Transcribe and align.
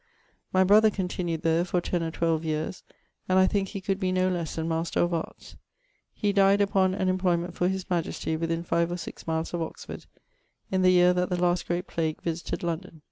My 0.51 0.63
brother 0.63 0.89
continued 0.89 1.43
there 1.43 1.63
for 1.63 1.79
10 1.79 2.01
or 2.01 2.09
12 2.09 2.43
yeares, 2.43 2.83
and 3.29 3.37
I 3.37 3.45
thinke 3.45 3.67
he 3.67 3.79
could 3.81 3.99
be 3.99 4.11
noe 4.11 4.29
lesse 4.29 4.55
than 4.55 4.67
Master 4.67 4.99
of 5.01 5.13
Arts. 5.13 5.57
He 6.11 6.33
died 6.33 6.59
upon 6.59 6.95
an 6.95 7.07
imployment 7.07 7.53
for 7.53 7.67
his 7.67 7.87
majesty, 7.87 8.35
within 8.35 8.63
5 8.63 8.93
or 8.93 8.97
6 8.97 9.27
miles 9.27 9.53
of 9.53 9.61
Oxford, 9.61 10.07
in 10.71 10.81
the 10.81 10.89
yeare 10.89 11.13
that 11.13 11.29
the 11.29 11.39
last 11.39 11.67
great 11.67 11.85
plague 11.85 12.19
visited 12.23 12.63
London. 12.63 12.99